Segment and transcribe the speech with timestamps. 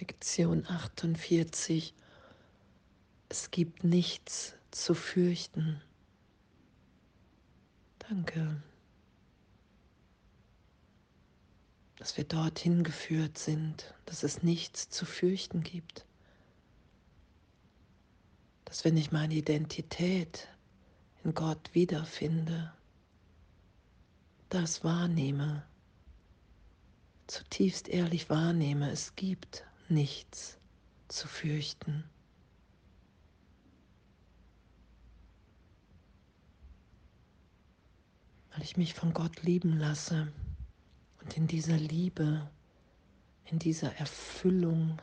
[0.00, 1.94] Lektion 48.
[3.28, 5.82] Es gibt nichts zu fürchten.
[7.98, 8.62] Danke,
[11.96, 16.06] dass wir dorthin geführt sind, dass es nichts zu fürchten gibt.
[18.64, 20.48] Dass wenn ich meine Identität
[21.24, 22.72] in Gott wiederfinde,
[24.48, 25.62] das wahrnehme,
[27.26, 30.58] zutiefst ehrlich wahrnehme, es gibt nichts
[31.08, 32.04] zu fürchten.
[38.52, 40.32] Weil ich mich von Gott lieben lasse
[41.20, 42.48] und in dieser Liebe,
[43.44, 45.00] in dieser Erfüllung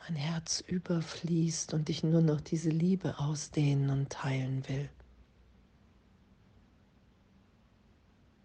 [0.00, 4.88] mein Herz überfließt und ich nur noch diese Liebe ausdehnen und teilen will.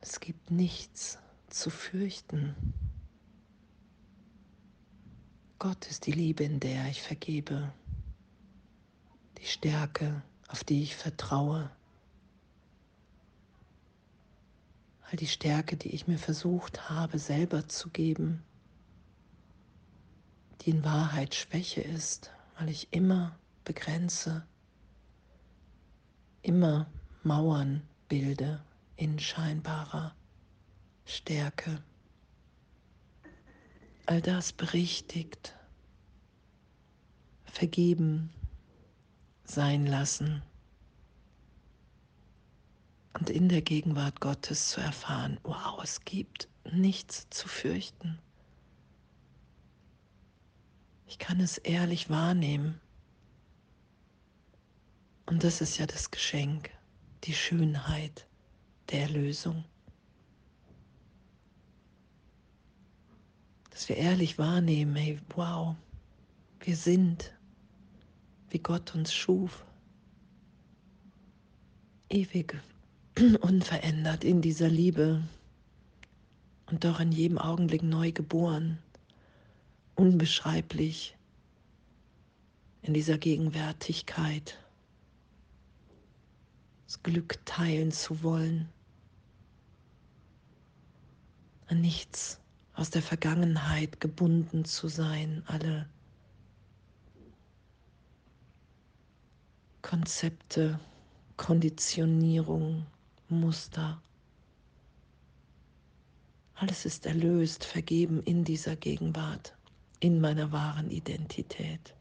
[0.00, 1.18] Es gibt nichts
[1.48, 2.54] zu fürchten.
[5.60, 7.70] Gott ist die Liebe, in der ich vergebe,
[9.36, 11.70] die Stärke, auf die ich vertraue,
[15.02, 18.42] all die Stärke, die ich mir versucht habe selber zu geben,
[20.62, 24.46] die in Wahrheit Schwäche ist, weil ich immer begrenze,
[26.40, 26.90] immer
[27.22, 28.64] Mauern bilde
[28.96, 30.14] in scheinbarer
[31.04, 31.82] Stärke
[34.10, 35.54] all das berichtigt,
[37.44, 38.32] vergeben
[39.44, 40.42] sein lassen
[43.16, 48.18] und in der Gegenwart Gottes zu erfahren, wow, es gibt nichts zu fürchten.
[51.06, 52.80] Ich kann es ehrlich wahrnehmen.
[55.26, 56.70] Und das ist ja das Geschenk,
[57.22, 58.26] die Schönheit
[58.88, 59.64] der Erlösung.
[63.80, 65.74] Dass wir ehrlich wahrnehmen, hey, wow,
[66.60, 67.32] wir sind,
[68.50, 69.64] wie Gott uns schuf,
[72.10, 72.60] ewig,
[73.40, 75.22] unverändert in dieser Liebe
[76.66, 78.76] und doch in jedem Augenblick neu geboren,
[79.94, 81.16] unbeschreiblich
[82.82, 84.58] in dieser Gegenwärtigkeit,
[86.84, 88.68] das Glück teilen zu wollen,
[91.68, 92.40] an nichts
[92.80, 95.86] aus der Vergangenheit gebunden zu sein, alle
[99.82, 100.80] Konzepte,
[101.36, 102.86] Konditionierung,
[103.28, 104.00] Muster.
[106.54, 109.54] Alles ist erlöst, vergeben in dieser Gegenwart,
[109.98, 111.94] in meiner wahren Identität.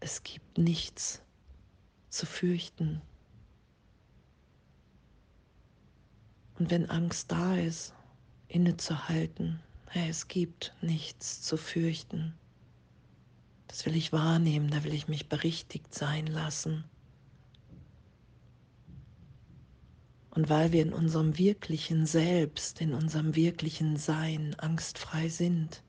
[0.00, 1.20] Es gibt nichts
[2.08, 3.02] zu fürchten.
[6.58, 7.94] Und wenn Angst da ist,
[8.48, 12.34] innezuhalten, hey, es gibt nichts zu fürchten.
[13.68, 16.84] Das will ich wahrnehmen, da will ich mich berichtigt sein lassen.
[20.30, 25.82] Und weil wir in unserem wirklichen Selbst, in unserem wirklichen Sein angstfrei sind,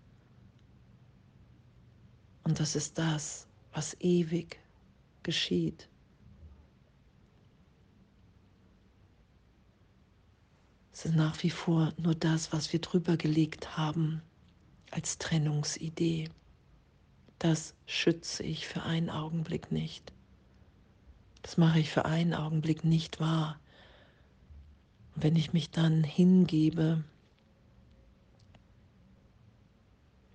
[2.43, 4.59] und das ist das, was ewig
[5.21, 5.89] geschieht,
[10.97, 14.23] Ist nach wie vor nur das, was wir drüber gelegt haben
[14.89, 16.31] als Trennungsidee.
[17.37, 20.11] Das schütze ich für einen Augenblick nicht.
[21.43, 23.59] Das mache ich für einen Augenblick nicht wahr.
[25.13, 27.03] Und wenn ich mich dann hingebe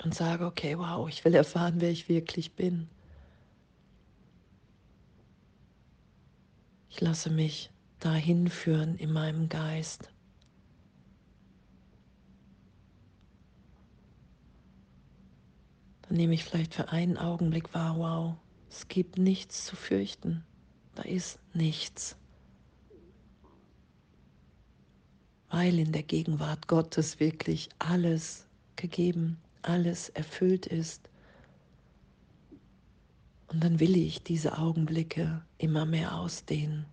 [0.05, 2.89] und sage, okay, wow, ich will erfahren, wer ich wirklich bin.
[6.89, 10.12] Ich lasse mich dahin führen in meinem Geist.
[16.13, 18.35] Nehme ich vielleicht für einen Augenblick wahr, wow,
[18.69, 20.45] es gibt nichts zu fürchten.
[20.95, 22.17] Da ist nichts.
[25.49, 31.09] Weil in der Gegenwart Gottes wirklich alles gegeben, alles erfüllt ist.
[33.49, 36.87] Und dann will ich diese Augenblicke immer mehr ausdehnen.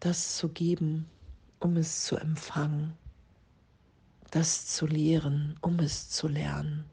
[0.00, 1.08] Das zu geben,
[1.58, 2.98] um es zu empfangen
[4.32, 6.86] das zu lehren, um es zu lernen.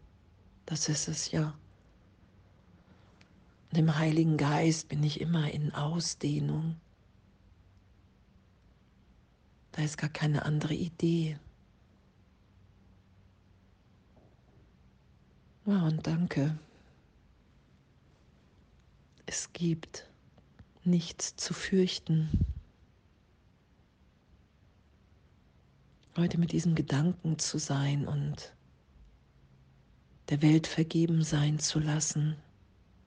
[0.66, 1.58] Das ist es ja.
[3.72, 6.76] Im Heiligen Geist bin ich immer in Ausdehnung.
[9.72, 11.40] Da ist gar keine andere Idee.
[15.66, 16.60] Ja, und danke.
[19.26, 20.10] Es gibt
[20.84, 22.59] nichts zu fürchten.
[26.19, 28.54] Heute mit diesem Gedanken zu sein und
[30.30, 32.36] der Welt vergeben sein zu lassen,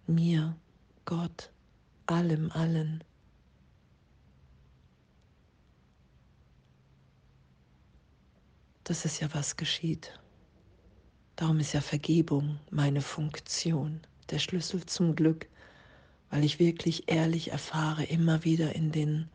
[0.07, 0.57] mir,
[1.05, 1.51] Gott,
[2.07, 3.05] allem, allen.
[8.85, 10.19] Das ist ja, was geschieht.
[11.37, 14.01] Darum ist ja Vergebung meine Funktion,
[14.31, 15.49] der Schlüssel zum Glück,
[16.31, 19.29] weil ich wirklich ehrlich erfahre, immer wieder in den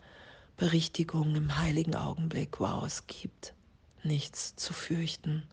[0.58, 3.54] Berichtigungen im heiligen Augenblick, wow, es gibt
[4.04, 5.44] nichts zu fürchten.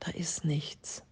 [0.00, 1.02] Da ist nichts.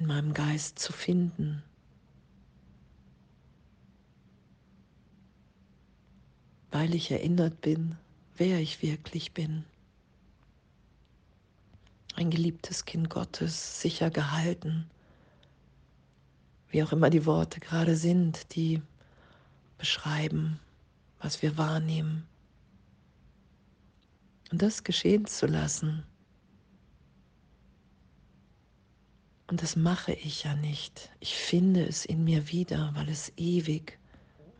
[0.00, 1.62] in meinem Geist zu finden.
[6.70, 7.96] Weil ich erinnert bin,
[8.36, 9.64] wer ich wirklich bin.
[12.14, 14.88] Ein geliebtes Kind Gottes, sicher gehalten,
[16.70, 18.80] wie auch immer die Worte gerade sind, die
[19.76, 20.58] beschreiben,
[21.20, 22.26] was wir wahrnehmen.
[24.50, 26.04] Und das geschehen zu lassen,
[29.50, 31.10] Und das mache ich ja nicht.
[31.18, 33.98] Ich finde es in mir wieder, weil es ewig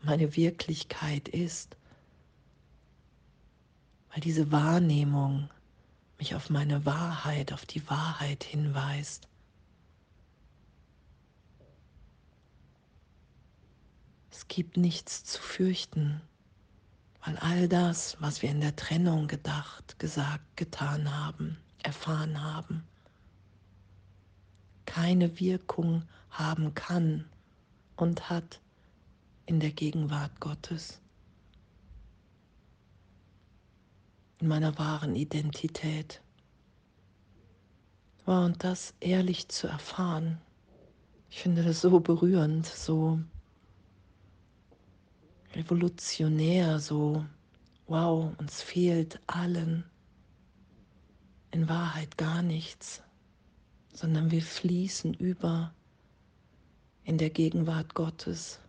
[0.01, 1.77] meine Wirklichkeit ist.
[4.09, 5.49] Weil diese Wahrnehmung
[6.17, 9.29] mich auf meine Wahrheit, auf die Wahrheit hinweist.
[14.29, 16.19] Es gibt nichts zu fürchten,
[17.23, 22.83] weil all das, was wir in der Trennung gedacht, gesagt, getan haben, erfahren haben,
[24.85, 27.29] keine Wirkung haben kann
[27.95, 28.59] und hat
[29.45, 30.99] in der Gegenwart Gottes,
[34.39, 36.21] in meiner wahren Identität.
[38.25, 40.39] Und das ehrlich zu erfahren,
[41.29, 43.19] ich finde das so berührend, so
[45.55, 47.25] revolutionär, so
[47.87, 49.83] wow, uns fehlt allen
[51.51, 53.01] in Wahrheit gar nichts
[53.93, 55.73] sondern wir fließen über
[57.03, 58.59] in der Gegenwart Gottes.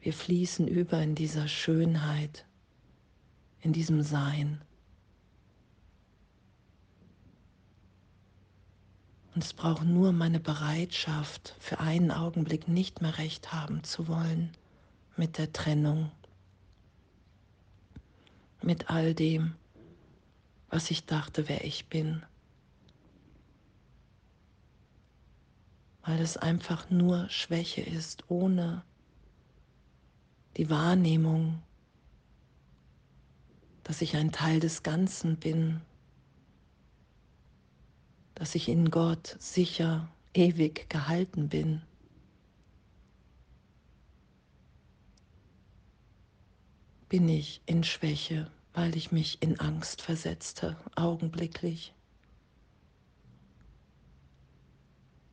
[0.00, 2.46] Wir fließen über in dieser Schönheit,
[3.60, 4.62] in diesem Sein.
[9.34, 14.50] Und es braucht nur meine Bereitschaft, für einen Augenblick nicht mehr recht haben zu wollen
[15.20, 16.10] mit der Trennung,
[18.62, 19.54] mit all dem,
[20.68, 22.22] was ich dachte, wer ich bin.
[26.02, 28.82] weil es einfach nur Schwäche ist, ohne
[30.56, 31.62] die Wahrnehmung,
[33.84, 35.80] dass ich ein Teil des Ganzen bin,
[38.34, 41.82] dass ich in Gott sicher, ewig gehalten bin.
[47.10, 51.92] Bin ich in Schwäche, weil ich mich in Angst versetzte, augenblicklich.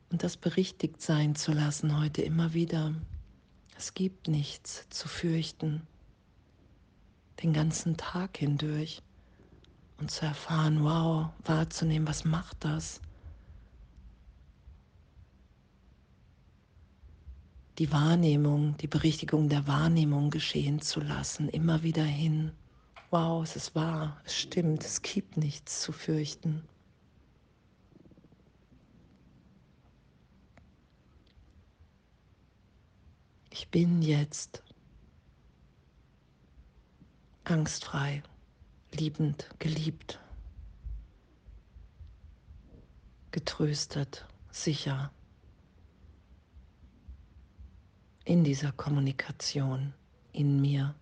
[0.10, 2.94] und das berichtigt sein zu lassen heute immer wieder.
[3.78, 5.86] Es gibt nichts zu fürchten,
[7.44, 9.04] den ganzen Tag hindurch
[10.00, 13.02] und zu erfahren, wow, wahrzunehmen, was macht das?
[17.78, 22.52] Die Wahrnehmung, die Berichtigung der Wahrnehmung geschehen zu lassen, immer wieder hin.
[23.12, 26.64] Wow, es ist wahr, es stimmt, es gibt nichts zu fürchten.
[33.52, 34.64] Ich bin jetzt
[37.44, 38.24] angstfrei,
[38.92, 40.20] liebend, geliebt,
[43.30, 45.12] getröstet, sicher
[48.28, 49.94] in dieser Kommunikation
[50.34, 50.94] in mir,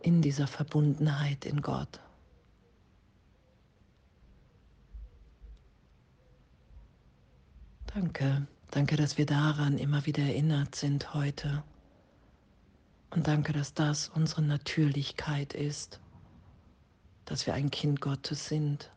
[0.00, 2.00] in dieser Verbundenheit in Gott.
[7.92, 8.46] Danke.
[8.70, 11.62] Danke, dass wir daran immer wieder erinnert sind heute.
[13.10, 16.00] Und danke, dass das unsere Natürlichkeit ist,
[17.26, 18.90] dass wir ein Kind Gottes sind,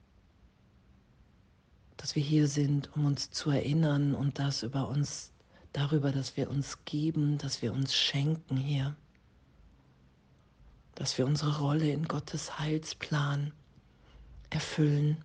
[1.98, 5.34] dass wir hier sind, um uns zu erinnern und das über uns,
[5.74, 8.96] darüber, dass wir uns geben, dass wir uns schenken hier,
[10.96, 13.54] dass wir unsere Rolle in Gottes Heilsplan
[14.50, 15.24] erfüllen.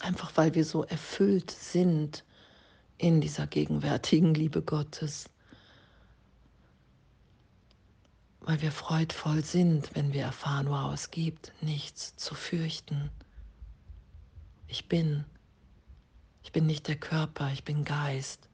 [0.00, 2.24] Einfach weil wir so erfüllt sind
[2.96, 5.28] in dieser gegenwärtigen Liebe Gottes,
[8.40, 13.10] weil wir freudvoll sind, wenn wir erfahren, wow, es gibt nichts zu fürchten.
[14.68, 15.24] Ich bin,
[16.42, 18.49] ich bin nicht der Körper, ich bin Geist.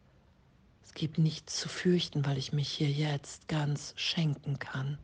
[0.96, 4.96] Es gibt nichts zu fürchten, weil ich mich hier jetzt ganz schenken kann.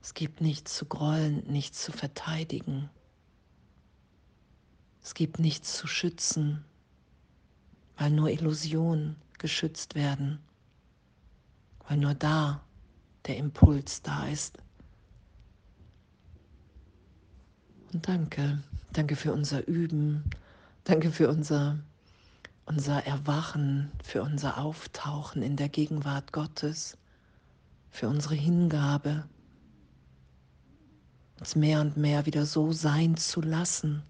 [0.00, 2.88] Es gibt nichts zu grollen, nichts zu verteidigen.
[5.02, 6.64] Es gibt nichts zu schützen,
[7.98, 10.38] weil nur Illusionen geschützt werden,
[11.86, 12.64] weil nur da
[13.26, 14.56] der Impuls da ist.
[17.92, 20.24] Und danke, danke für unser Üben,
[20.84, 21.78] danke für unser,
[22.68, 26.98] unser Erwachen, für unser Auftauchen in der Gegenwart Gottes,
[27.90, 29.26] für unsere Hingabe,
[31.40, 34.02] uns mehr und mehr wieder so sein zu lassen,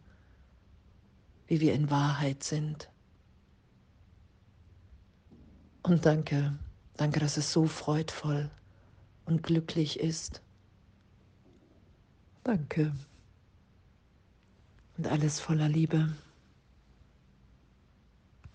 [1.47, 2.91] wie wir in Wahrheit sind.
[5.83, 6.59] Und danke,
[6.97, 8.50] danke, dass es so freudvoll
[9.25, 10.43] und glücklich ist.
[12.43, 12.93] Danke.
[14.97, 16.12] Und alles voller Liebe.